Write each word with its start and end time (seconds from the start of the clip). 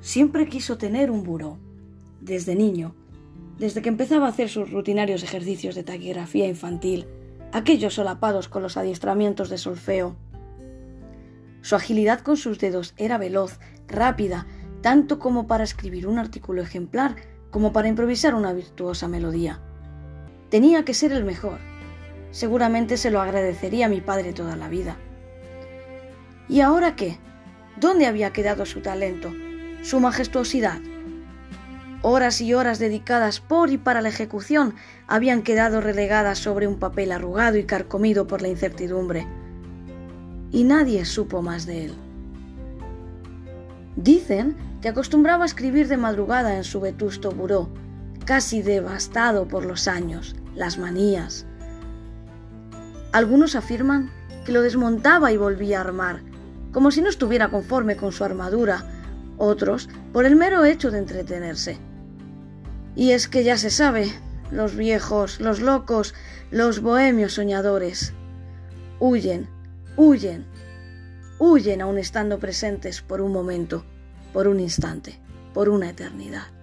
siempre 0.00 0.48
quiso 0.48 0.78
tener 0.78 1.10
un 1.10 1.22
buró, 1.22 1.58
desde 2.20 2.54
niño, 2.54 2.94
desde 3.58 3.82
que 3.82 3.88
empezaba 3.88 4.26
a 4.26 4.30
hacer 4.30 4.48
sus 4.48 4.70
rutinarios 4.70 5.22
ejercicios 5.22 5.74
de 5.74 5.82
taquigrafía 5.82 6.46
infantil, 6.46 7.06
aquellos 7.52 7.94
solapados 7.94 8.48
con 8.48 8.62
los 8.62 8.76
adiestramientos 8.76 9.50
de 9.50 9.58
solfeo. 9.58 10.16
Su 11.62 11.74
agilidad 11.74 12.20
con 12.20 12.36
sus 12.36 12.58
dedos 12.58 12.94
era 12.96 13.18
veloz, 13.18 13.58
rápida, 13.88 14.46
tanto 14.80 15.18
como 15.18 15.46
para 15.46 15.64
escribir 15.64 16.06
un 16.06 16.18
artículo 16.18 16.62
ejemplar 16.62 17.16
como 17.50 17.72
para 17.72 17.88
improvisar 17.88 18.34
una 18.34 18.52
virtuosa 18.52 19.08
melodía. 19.08 19.60
Tenía 20.50 20.84
que 20.84 20.94
ser 20.94 21.12
el 21.12 21.24
mejor. 21.24 21.58
Seguramente 22.30 22.96
se 22.96 23.10
lo 23.10 23.20
agradecería 23.20 23.86
a 23.86 23.88
mi 23.88 24.00
padre 24.00 24.32
toda 24.32 24.56
la 24.56 24.68
vida. 24.68 24.96
¿Y 26.48 26.60
ahora 26.60 26.94
qué? 26.94 27.18
¿Dónde 27.76 28.06
había 28.06 28.32
quedado 28.32 28.66
su 28.66 28.80
talento, 28.80 29.32
su 29.82 30.00
majestuosidad? 30.00 30.80
Horas 32.02 32.40
y 32.40 32.54
horas 32.54 32.78
dedicadas 32.78 33.40
por 33.40 33.70
y 33.70 33.78
para 33.78 34.02
la 34.02 34.08
ejecución 34.08 34.74
habían 35.06 35.42
quedado 35.42 35.80
relegadas 35.80 36.38
sobre 36.38 36.68
un 36.68 36.78
papel 36.78 37.10
arrugado 37.10 37.56
y 37.56 37.64
carcomido 37.64 38.26
por 38.26 38.40
la 38.40 38.48
incertidumbre. 38.48 39.26
Y 40.52 40.64
nadie 40.64 41.04
supo 41.04 41.42
más 41.42 41.66
de 41.66 41.86
él. 41.86 41.94
Dicen 43.96 44.56
que 44.80 44.88
acostumbraba 44.88 45.42
a 45.42 45.46
escribir 45.46 45.88
de 45.88 45.96
madrugada 45.96 46.56
en 46.56 46.64
su 46.64 46.80
vetusto 46.80 47.32
buró, 47.32 47.68
casi 48.24 48.62
devastado 48.62 49.48
por 49.48 49.66
los 49.66 49.88
años, 49.88 50.36
las 50.54 50.78
manías. 50.78 51.46
Algunos 53.10 53.56
afirman 53.56 54.10
que 54.44 54.52
lo 54.52 54.62
desmontaba 54.62 55.32
y 55.32 55.36
volvía 55.36 55.78
a 55.78 55.80
armar, 55.80 56.22
como 56.72 56.90
si 56.90 57.02
no 57.02 57.08
estuviera 57.08 57.48
conforme 57.48 57.96
con 57.96 58.12
su 58.12 58.22
armadura, 58.22 58.84
otros 59.38 59.88
por 60.12 60.26
el 60.26 60.36
mero 60.36 60.64
hecho 60.64 60.90
de 60.90 60.98
entretenerse. 60.98 61.78
Y 62.94 63.12
es 63.12 63.28
que 63.28 63.44
ya 63.44 63.56
se 63.56 63.70
sabe, 63.70 64.12
los 64.50 64.76
viejos, 64.76 65.40
los 65.40 65.60
locos, 65.60 66.14
los 66.50 66.80
bohemios 66.80 67.34
soñadores, 67.34 68.12
huyen, 68.98 69.48
huyen, 69.96 70.46
huyen 71.38 71.80
aun 71.80 71.98
estando 71.98 72.38
presentes 72.38 73.00
por 73.02 73.20
un 73.20 73.32
momento, 73.32 73.84
por 74.32 74.48
un 74.48 74.60
instante, 74.60 75.20
por 75.54 75.68
una 75.68 75.90
eternidad. 75.90 76.57